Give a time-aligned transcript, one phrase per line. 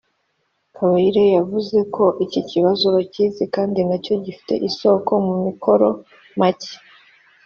[0.75, 5.87] Kabayire yavuze ko iki kibazo bakizi kandi na cyo gifite isoko ku mikoro
[6.39, 6.73] make